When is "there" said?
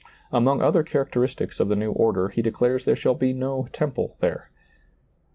2.85-2.95, 4.19-4.49